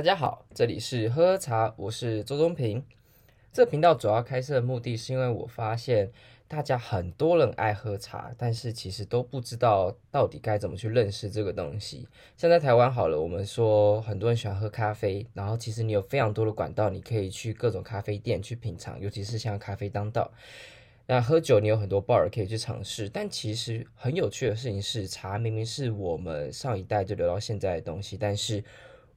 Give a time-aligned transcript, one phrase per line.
[0.00, 2.82] 大家好，这里是喝喝茶，我是周中平。
[3.52, 6.10] 这频道主要开设的目的是因为我发现
[6.48, 12.08] 大家很多人爱喝茶，但是其实都不知道到底该怎么去认识这个东西。
[12.38, 20.32] 像在台湾好了，我们说很多人喜欢喝咖啡，然后其实你有非常多的管道，你可以去各种咖啡店去品尝，尤其是像咖啡当道。
[21.08, 28.64] 那喝酒你有很多 bar 可以去尝试，但其实很有趣的事情是，茶明明是我们上一代就留到现在的东西，但是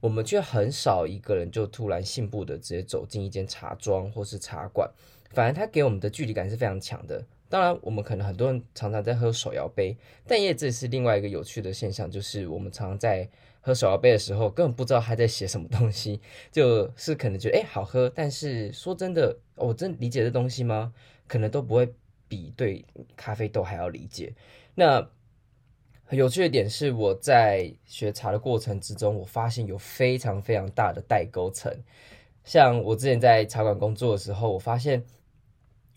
[0.04, 4.86] 我们却很少一个人就突然信步的直接走进一间茶庄或是茶馆，
[5.30, 7.24] 反而它给我们的距离感是非常强的。
[7.48, 13.26] 当然，我们可能很多人常常在喝手摇杯，但也这是另外一个有趣的现象，就是我们常常在
[13.62, 16.20] 喝手摇杯的时候，根本不知道他在写什么东西，
[16.52, 20.92] 就是可能觉得诶好喝，但是说真的，我真理解这东西吗？
[21.26, 21.90] 可能都不会
[22.28, 22.84] 比对
[23.16, 24.34] 咖啡豆还要理解。
[24.74, 25.08] 那。
[26.14, 31.72] 有趣的点是，我在学茶的过程之中，我发现有非常非常大的代沟层。
[32.44, 35.02] 像我之前在茶馆工作的时候，我发现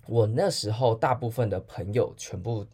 [0.08, 2.66] 我那时候大部分的朋友，全部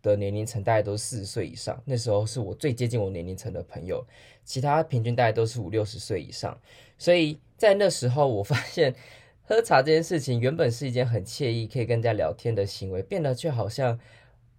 [0.00, 1.82] 的年龄层大概都是四十岁以上。
[1.84, 4.06] 那时候是我最接近我年龄层的朋友，
[4.44, 6.58] 其他平均大概都是五六十岁以上。
[6.96, 8.94] 所以在那时候，我发现
[9.42, 13.98] 喝茶这件事情原本是一件很惬意、可以跟人家聊天的行为，变得却好像。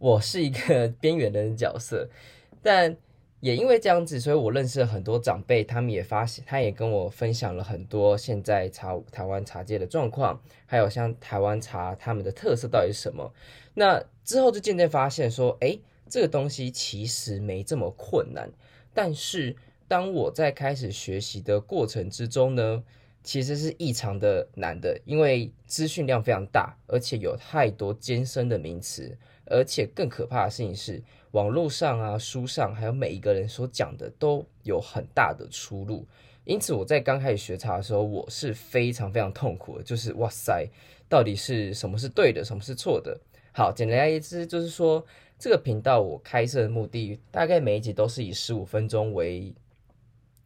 [0.05, 2.07] 我是一个边缘的角色，
[2.61, 2.95] 但
[3.39, 13.33] 也因为这样子，所以我认识了很多长辈，他们也发现，他也跟我分享了很多现在茶台湾茶界的状况，还有像台湾茶他们的特色到底是什么。
[13.73, 18.47] 那之后就渐渐发现说，诶，这个东西其实没这么困难。
[18.93, 19.55] 但是
[19.87, 22.83] 当我在开始学习的过程之中呢，
[23.25, 29.17] 其实是异常的难的，因为资讯量非常大，而且有太多艰深的名词。
[29.47, 36.03] 而且更可怕的事情是，网络上啊、书上，还有每一个人所讲的都有很大的出入。
[36.45, 40.67] 因此，我在刚开始学茶的时候，我是非常非常痛苦的，就是哇塞，
[41.07, 43.19] 到底是什么是对的，什么是错的？
[43.51, 45.05] 好，简单来一次，就是说
[45.37, 49.53] 这个频道我开设的目的，大概每一集都是以十五分钟为。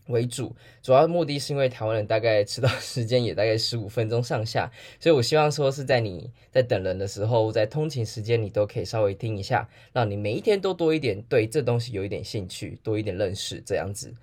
[0.09, 14.13] 为主，主要目的是因为台湾人大概迟到时间也大概十五分钟上下，所以我希望说是在你在等人的时候，在通勤时间你都可以稍微听一下，让你每一天都多一点对这东西有一点兴趣，多一点认识这样子。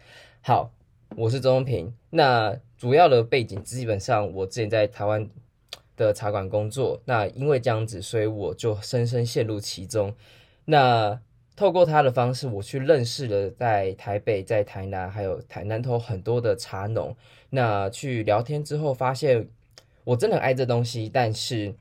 [0.43, 0.71] 好，
[1.17, 5.29] 我是周东平，那主要的背景基本上我之前在台湾
[5.97, 10.15] 的茶馆工作，那因为这样子，所以我就深深陷入其中，
[10.65, 11.21] 那。
[11.57, 17.17] 透过他的方式，我去认识了在台北、在台南，还有台南头很多的茶农。
[17.49, 19.49] 那去聊天之后，发现
[20.05, 21.75] 我真的很爱这东西，但是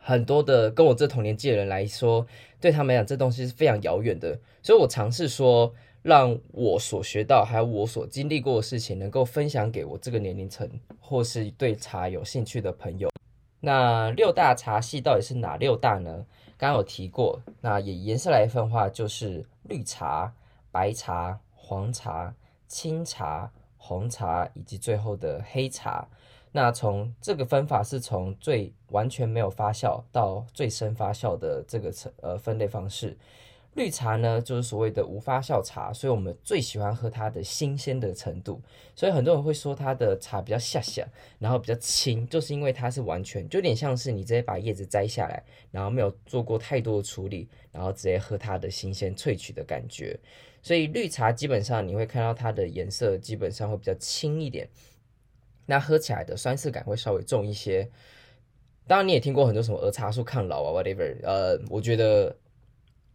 [0.00, 2.26] 很多的跟我这同年纪的人来说，
[2.58, 4.40] 对他们来讲，这东西是非常遥远的。
[4.62, 5.70] 所以我尝试说，
[6.00, 10.66] 让我所学到还有我所经历过的事情，能够分享给我这个年龄层
[10.98, 13.10] 或是对茶有兴趣的朋友。
[13.60, 16.24] 那六大茶系到底是哪六大呢？
[16.58, 20.30] 刚有提过，那也颜色来分的话，就是绿茶、
[20.72, 22.34] 白茶、黄茶、
[22.66, 26.06] 青茶、红茶以及最后的黑茶。
[26.50, 33.16] 那从这个分法是从最完全没有发酵到最深发酵的这个呃分类方式。
[33.74, 38.60] 绿茶呢，就是所谓的无发酵茶，所以我们最喜欢喝它的新鲜的程度。
[38.96, 41.06] 所以很多人会说它的茶比较下下，
[41.38, 45.40] 然后比较轻，就是因为它是完全就有点像是你直接把叶子摘下来，
[45.70, 50.18] 然后没有做过太多的处理，然后直接喝它的新鲜萃取的感觉。
[50.60, 54.68] 所以绿茶基本上你会看到它的颜色基本上会比较轻一点，
[55.66, 57.88] 那喝起来的酸涩感会稍微重一些。
[58.88, 62.34] 当然你也听过很多什么儿茶素抗老啊，whatever，呃，我觉得。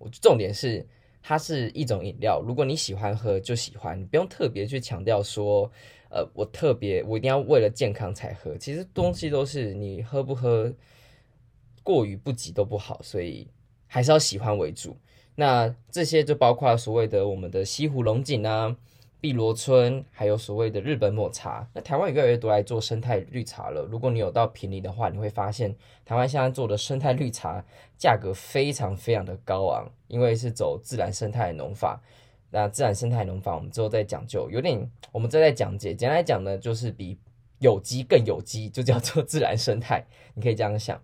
[0.10, 0.86] 重点是，
[1.22, 2.42] 它是一种饮料。
[2.46, 5.72] 如果你喜欢喝，就喜欢，你不用特别去强调说，
[6.10, 8.58] 呃，我特别，我一定要为了健康才喝。
[8.58, 10.74] 其实东西都是你喝不喝，
[11.84, 13.48] 过于不及都不好，所以
[13.88, 14.96] 还是要喜欢为主。
[15.36, 18.76] 那这些就包括所谓的我们的西湖龙井啊。
[19.24, 23.84] 碧螺春，还有所谓的日本抹茶，那台湾也越来越多来做生态绿茶了。
[23.90, 25.74] 如果你有到坪林的话，你会发现
[26.04, 27.64] 台湾现在做的生态绿茶
[27.98, 32.02] 价格非常非常的高昂，因为是走自然生态农法。
[32.50, 35.96] 那自然生态农法，我们之后再讲究，有点我们再在讲解。
[35.96, 37.18] 简单来讲呢，就是比
[37.60, 40.06] 有机更有机，就叫做自然生态。
[40.34, 41.02] 你可以这样想。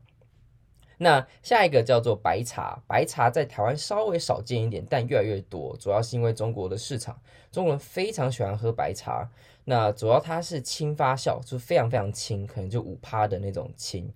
[1.02, 7.18] 那下一个叫做白茶，白茶在台湾稍微少见一点，但越来越多，主要是因为中国的市场，
[7.54, 9.26] 中国人非常喜欢喝白茶。
[9.64, 14.12] 那主要它是轻发酵，就非常非常轻，可能就五趴的那种轻。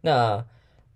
[0.00, 0.44] 那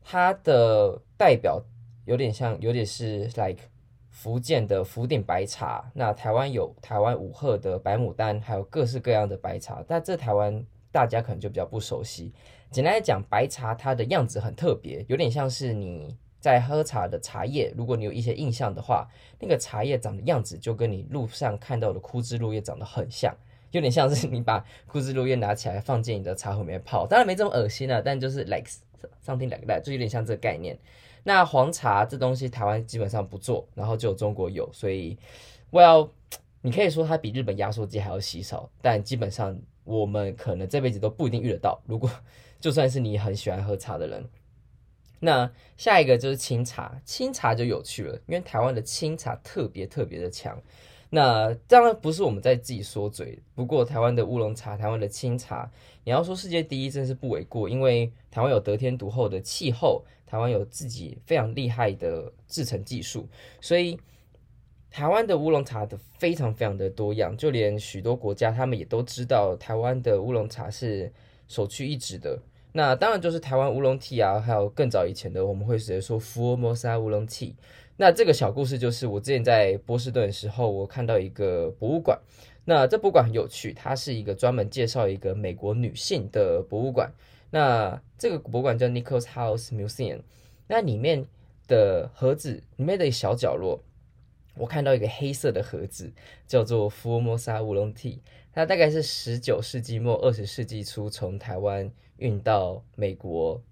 [0.02, 1.62] 它的代表
[2.04, 3.62] 有点像，有点是 like
[4.10, 12.32] 福建的福鼎白茶，那台湾有台湾五鹤的白牡丹，还有各式各样的白茶，但这台湾大家可能就比较不熟悉。
[12.70, 19.08] 简单来讲，白茶它的样子很特别，有点像是你在喝茶的茶叶，如果你有一些印象的话，
[19.40, 23.34] 那个茶叶长的样子就跟你路上看到的枯枝落叶长得很像，
[23.70, 28.64] 有点像是你把枯枝落叶拿起来放进你的茶壶里面泡，当然没这么恶心啊，但就是 like
[29.24, 30.78] something like that，就有点像这个概念。
[31.24, 35.16] 那黄茶这东西台湾基本上不做，然后只有中国有，所以
[35.72, 36.10] well
[36.60, 41.80] 你可以说它比日本压缩机还要稀少，但基本上我们可能这辈子都不一定遇得到。
[41.86, 42.10] 如果
[42.60, 44.28] 就算是你很喜欢喝茶的人，
[45.20, 50.60] 那下一个就是清茶，清茶就有趣了，因为台湾的清茶特别特别的强。
[51.10, 55.70] 那当然不是我们在自己说嘴，不过台湾的乌龙茶、台湾的清茶，
[56.04, 60.04] 你要说世界第一真是不为过，因为台湾有得天独厚的气候。
[60.30, 63.26] 台湾有自己非常厉害的制程技术，
[63.62, 63.98] 所以
[64.90, 71.10] 台湾的乌龙茶的非常非常的多样，就连许多国家他们也都知道台湾的乌龙茶是
[71.48, 72.38] 首屈一指的。
[72.72, 77.56] 那当然就是台湾乌龙 T 啊，还有更早以前的，我们会直接说福尔摩沙乌龙 T。
[77.96, 82.16] 那这个小故事就是我之前在波士顿的时候，我看到一个博物馆，
[82.64, 87.10] 那这博物馆很有趣，它是一个专门介绍一个美国女性的博物馆。
[87.50, 90.20] 那这个博物馆叫 Nichols House Museum，
[90.68, 91.26] 那里面
[91.66, 93.82] 的盒子里面的小角落，
[94.54, 96.12] 我看到一个黑色的盒子，
[96.46, 98.20] 叫做福尔摩沙乌龙 T
[98.58, 103.62] 它大概是十九世纪末二十世纪初从台湾运到美国，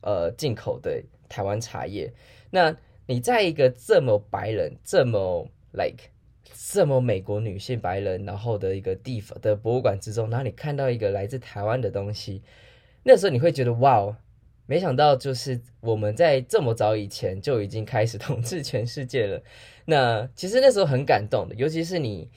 [0.00, 2.12] 呃，进口的台湾茶叶。
[2.50, 2.76] 那
[3.06, 6.10] 你在一个这么白人、这么 like
[6.52, 12.42] 这么美国女性白人，然后的一个地方的博物馆之中，然后你看到一个来自台湾的东西。
[13.04, 14.16] 那时候你会觉得哇哦，
[14.66, 19.40] 没想到就是我们在这么早以前就已经开始统治全世界了。
[19.84, 22.28] 那其实那时候很感动的，尤其是你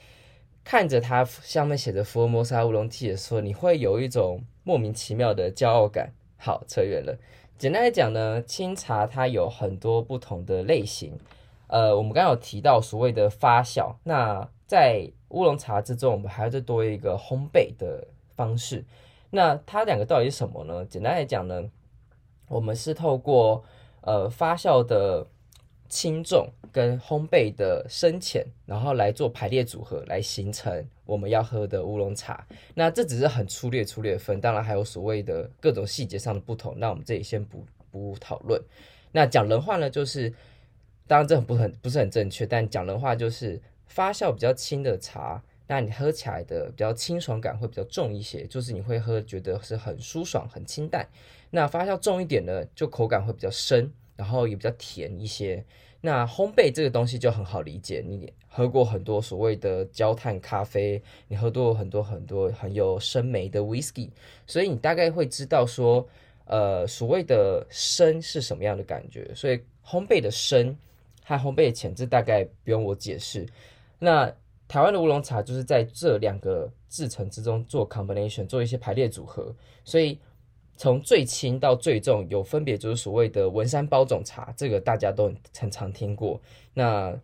[0.64, 6.12] 看着它上面写着福尔摩沙乌龙 tea 的时候，你会有一种莫名其妙的骄傲感。
[6.36, 7.16] 好，扯远了。
[7.58, 11.18] 简单来讲呢，清茶它有很多不同的类型。
[11.68, 18.84] 呃，我们刚刚有提到所谓的发酵，那在乌龙茶之中，我们还要再多一个烘焙的方式。
[19.30, 20.84] 那它两个到底是什么呢？
[20.84, 21.62] 简单来讲呢，
[22.48, 23.64] 我们是透过
[24.02, 25.26] 呃发酵的
[25.92, 32.46] 轻重跟烘焙的深浅，然后来做排列组合，来形成我们要喝的乌龙茶。
[32.74, 36.74] 那这只是很粗略粗略分，当然还有所谓的各种细节上的不同。
[36.78, 38.58] 那我们这里先不不讨论。
[39.12, 40.32] 那讲人话呢，就是
[41.06, 45.42] 当然这很不很不是很正确，但讲人话就是发酵比较轻的茶。
[45.68, 51.06] 那你喝起来的比较清爽感会比较重一些，就是你会喝觉得是很舒爽、很清淡。
[51.50, 53.90] 那发酵重一点呢，就口感会比较深，
[54.22, 55.64] 然后也比较甜一些。
[56.00, 64.10] 那烘焙这个东西就很好理解，你喝过很多所谓的焦炭咖啡，你喝过很多很多很有生梅的 whisky，
[64.46, 66.06] 所以你大概会知道说，
[66.44, 69.28] 呃，所谓的生是什么样的感觉。
[69.34, 70.76] 所以烘焙的生
[71.24, 73.44] 和烘焙的浅，这大概不用我解释。
[73.98, 74.32] 那
[74.68, 79.52] 台湾的乌龙茶就是在这两个制程之中做 combination，做一些排列组合，
[79.84, 80.16] 所以
[80.76, 86.40] 从最轻到最重有分别，就是所谓的文山包种茶，这个大家都很常听过。
[86.74, 87.16] 那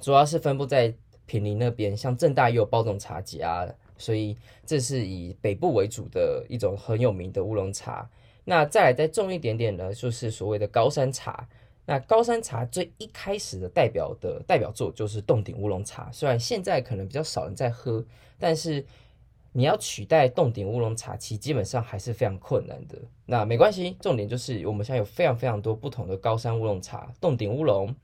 [0.00, 0.94] 主要是分布在
[1.26, 3.66] 平林那边，像正大也有包种茶几啊，
[3.98, 8.08] 所以这是以北部为主的一种很有名的乌龙茶。
[8.44, 11.46] 那再来再重一点点呢，就是所谓的高山茶。
[11.84, 18.04] 那高山茶最一开始的代表的代表作就是洞顶乌龙茶，虽然现在可能比较少人在喝，
[18.38, 18.84] 但是
[19.52, 22.96] 你要取代洞顶乌龙茶，其基本上还是非常困难的。
[23.26, 27.94] 那没关系，重点就是我们现在有非常非常多不同的高山乌龙茶，洞顶乌龙、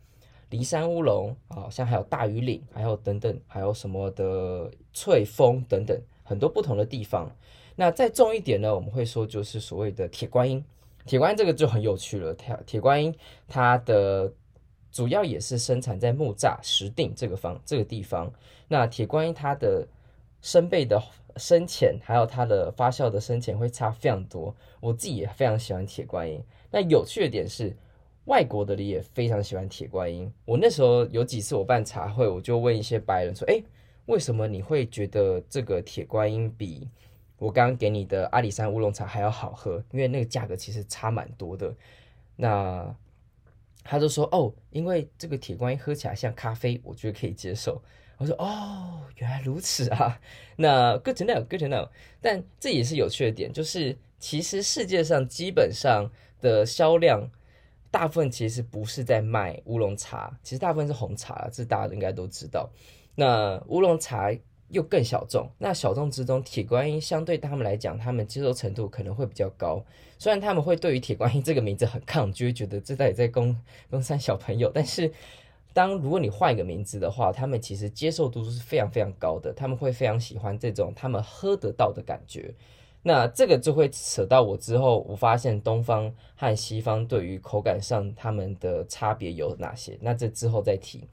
[0.50, 7.30] 梨山乌龙啊，像还有大禹岭，还有等等，还有什么的翠峰等等，很多不同的地方。
[7.74, 10.62] 那再重一点呢，我们会说就是所谓的铁观音。
[11.06, 13.14] 铁观音这个就很有趣了，铁铁观音
[13.46, 14.30] 它的
[14.92, 18.30] 主要也是生产在木栅石碇这个方这个地方。
[18.66, 19.86] 那铁观音它的
[20.48, 20.98] 生焙的
[21.36, 24.56] 深浅，还有它的发酵的深浅会差非常多。
[24.80, 26.42] 我自己也非常喜欢铁观音。
[26.70, 27.76] 那有趣的点是，
[28.24, 30.32] 外国的人也非常喜欢铁观音。
[30.46, 33.62] 我那时候有几次我办茶会，我就问一些白人说：“诶，
[34.06, 36.88] 为什么你会觉得这个铁观音比？”
[37.36, 41.74] 我刚刚给你的阿里山乌龙茶还要好喝，因为那个价格其实差蛮多的。
[42.36, 42.96] 那
[43.84, 47.82] 他就说哦，因为这个铁观音喝起来像咖啡，我觉得可以接受。
[48.18, 50.20] 我说哦，原来如此啊。
[50.56, 51.88] 那 good to know，good to know。
[52.20, 56.10] 但这也是有趣的点，就是其实世界上基本上
[56.40, 57.30] 的销量
[57.90, 62.68] 大部分其实不是在卖乌龙茶，其实大部分是红茶，这大家应该都知道。
[63.14, 64.30] 那乌龙茶
[64.68, 69.82] 又更小众，那小众之中，铁观音相对他们来讲，他们接受程度可能会比较高。
[70.18, 73.56] 虽然他们会对于铁观音这个名字很抗拒，觉得这到底在供
[73.88, 75.10] 供三小朋友，但是
[75.78, 82.52] 当如果你换一个名字的话，他们其实接受度是非常非常高的，他们会非常喜欢这种他们喝得到的感觉。
[83.00, 89.96] 那这个就会扯到我之后，我发现东方和西方对于口感上他们的差别有哪些？
[90.00, 91.04] 那这之后再提。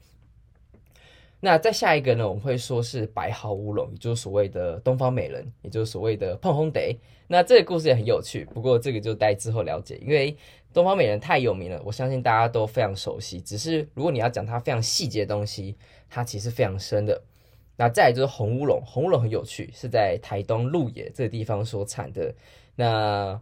[1.38, 6.98] 那再下一个呢，我们会说是白毫乌龙，也就是所谓的东方美人，也就是所谓的碰烘得。
[7.28, 10.36] 那这个故事也很有趣，不过这个就待之后了解，因为
[10.72, 13.40] 东方美人太有名了，我相信大家都非常熟悉。
[13.40, 15.76] 只是如果你要讲它非常细节的东西，
[16.08, 17.20] 它其实非常深的。
[17.76, 22.34] 那再来就是红乌龙，红乌龙很有趣，是在台东鹿野这个地方所产的。
[22.74, 23.38] 那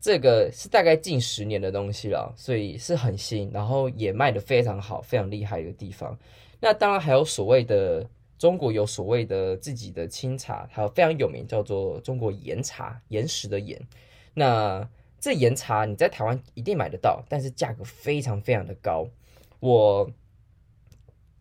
[0.00, 6.16] 这个是大概近十年的东西了，所以是很新，然后也卖得非常好，非常厉害的地方。
[6.62, 13.78] 那当然还有所谓的中国有所谓的自己的清茶，还有非常有名叫做中国岩茶，岩石的岩。
[14.32, 14.88] 那
[15.20, 19.06] 这岩茶你在台湾一定买得到，但是价格非常非常的高。
[19.60, 20.10] 我。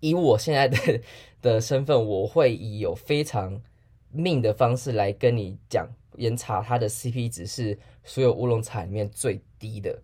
[0.03, 1.01] 以我现在的
[1.43, 3.61] 的身份，我会以有非常
[4.09, 5.87] 命的方式来跟你讲，
[6.17, 10.01] 岩茶它的 CP 值是所有乌龙茶里面最低的。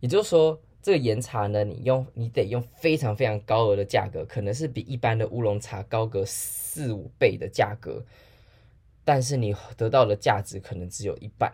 [0.00, 8.02] 也就是说，这个岩茶呢，你用你得用非常非常高额的价格，可能是比一般的乌龙茶高个四五倍的价格，
[9.04, 11.52] 但是你得到的价值可能只有一半。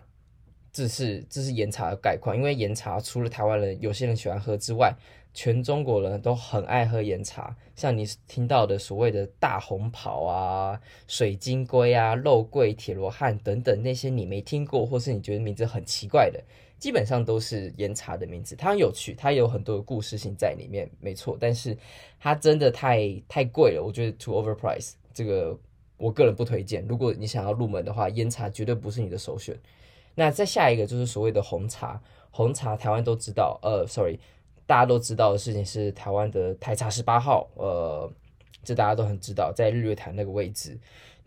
[0.73, 4.95] 这是这是岩茶的概况，因为岩茶除了台湾人有些人喜欢喝之外，
[5.33, 10.79] 全中国人都很爱喝岩茶，像你听到的所谓的大红袍啊、
[11.09, 16.45] 水晶龟啊、肉桂、铁罗汉等等那些你没听过或是你觉得名字很奇怪的，
[16.79, 18.55] 基本上都是岩茶的名字。
[18.57, 21.37] 它很有趣，它有很多的故事性在里面，没错。
[21.41, 21.77] 但是
[22.19, 25.59] 它真的太太贵了，我觉得 too overpriced，这个
[25.97, 26.87] 我个人不推荐。
[26.87, 29.59] 如果你想要入门的话，岩茶绝对不是你的首选。
[30.15, 34.19] 那再下一个就是所谓的红茶，红茶台湾都知道，呃，sorry。
[34.67, 38.11] 大家都知道的事情是台湾的台茶十八号，呃，
[38.65, 40.77] 这大家都很知道，在日月潭那个位置。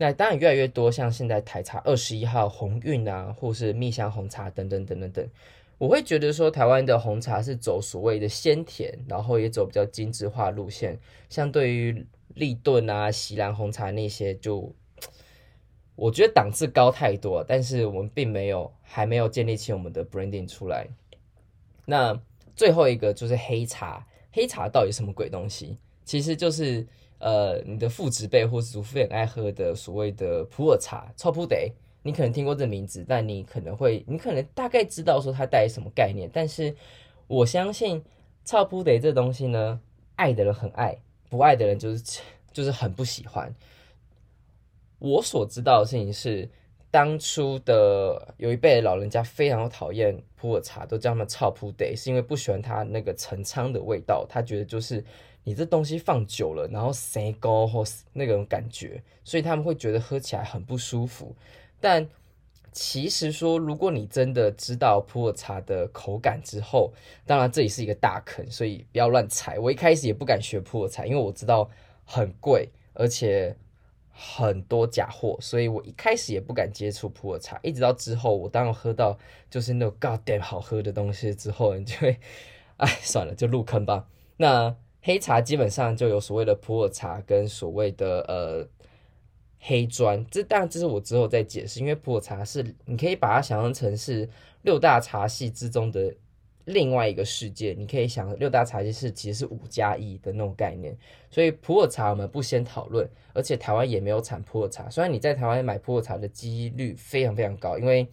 [0.00, 5.28] 那当然越来越多，像现在台茶二十一号红运啊，或是蜜香红茶等等等等等。
[5.76, 10.98] 我会觉得说，台湾的红茶是走所谓的鲜甜，然后也走比较精致化路线。
[11.28, 14.74] 相对于立顿啊、喜兰红茶那些，就
[15.96, 20.86] 我觉得档次高太多，但是我们并没有还没有建立起我们的 branding 出来。
[21.84, 22.18] 那。
[22.56, 25.78] 最后一个就是黑茶，黑茶到底什么鬼东西？
[26.04, 26.86] 其实就是
[27.20, 31.72] 呃，你的父执辈或是祖父很爱喝的所谓的普洱茶，臭噗得。
[32.02, 36.28] 你可能听过这名字，但你可能会，你可能大概知道说它带什么概念。
[36.32, 36.74] 但是
[37.28, 38.02] 我相信
[38.44, 39.80] 臭噗得这东西呢，
[40.16, 40.98] 爱的人很爱，
[41.28, 42.20] 不爱的人就是
[42.52, 43.54] 就是很不喜欢。
[44.98, 46.48] 我所知道的事情是。
[46.92, 54.26] 当初的有一辈老人家非常讨厌普洱茶，都叫他们臭噗得，是因为不喜欢它那个陈仓的味道。
[54.28, 55.04] 他觉得就是
[55.44, 61.34] 你这东西放久了，然后生高或那种感觉，所以他们会觉得喝起来很不舒服。
[61.80, 62.08] 但
[62.72, 66.92] 其实说，如果你真的知道普洱茶的口感之后，
[67.26, 69.58] 当然这里是一个大坑，所以不要乱猜。
[69.58, 71.70] 我一开始也不敢学普洱茶，因为我知道
[72.04, 73.56] 很贵，而且。
[74.22, 79.18] 很多假货，所以我一开始也不敢接触普洱茶，一直到之后，我当我喝到
[79.48, 82.20] 就是那种 God damn 好喝的东西之后，你就会，
[82.76, 84.06] 哎，算了，就入坑吧。
[84.36, 88.68] 那黑茶基本上就有所谓的普洱茶跟所谓的呃
[89.58, 94.28] 黑砖，这当然这是我之后再解释，因为普洱茶是你可以把它想象成是
[94.62, 96.14] 六大茶系之中的。
[96.66, 100.96] 另外一个世界，你可以想六大茶系是其实是五加一的那种概念，
[101.28, 104.88] 所以普洱茶我们不先讨论，而且台湾也没有产普洱茶。
[104.88, 108.06] 虽然你在台湾买普洱茶的几率非常非常高，因为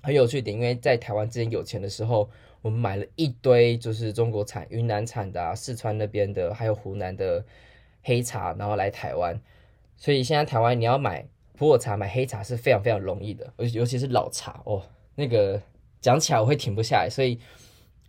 [0.00, 2.30] 很有趣点，因为在台湾之前有钱的时候，
[2.66, 7.44] 我们买了一堆就是中国产、云南产的啊、四川那边的，还有湖南的
[8.02, 9.40] 黑茶，然后来台湾。
[9.96, 11.24] 所以现在台湾你要买
[11.56, 14.82] 普洱茶、买黑茶是非常非常容易的，尤尤其是老茶哦，
[15.14, 15.62] 那个
[16.00, 17.38] 讲起来我会停不下来，所以。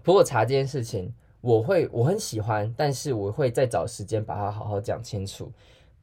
[0.03, 5.51] 普洱茶这件事情，我会我很喜欢，但是我会再找时间把它好好讲清楚。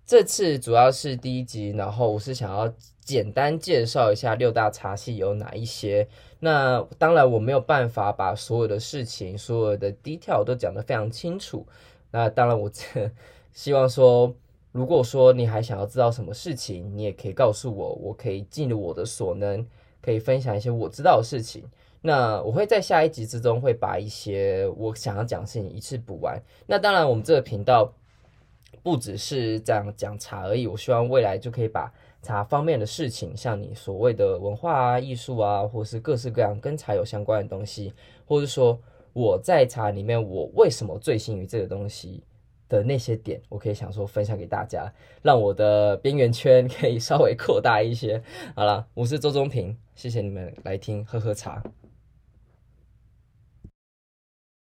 [0.06, 2.70] 这次主要是第一集，然后我是想要
[3.00, 6.06] 简单介绍一下六大茶系有哪一些。
[6.40, 11.66] 那当然我没有办法把所有的事情、所有的 detail 都讲得非常清楚。
[12.10, 13.10] 那当然我这
[13.54, 14.34] 希望说，
[14.72, 19.66] 如果说你还想要知道什么事情，你也可以告诉我，我可以尽我的所能，
[20.02, 21.64] 可以分享一些我知道的事情。
[22.02, 26.38] 那我会在下一集之中会把一些我想要讲的事情一次补完。
[26.66, 27.90] 那当然，我们这个频道
[28.82, 30.66] 不只是这样讲茶而已。
[30.66, 37.92] 我希望未来就可以把茶方面的事情，像你所谓的文化啊、艺术啊，或是各式各样跟茶有相关的东西，
[38.24, 38.78] 或者说
[39.12, 42.22] 我在茶里面我为什么醉心于这个东西
[42.68, 44.90] 的那些点，我可以想说分享给大家，
[45.22, 48.22] 让我的边缘圈 可以稍微扩大一些。
[48.56, 51.62] 好了，我是周中平，谢谢你们来听，喝喝茶。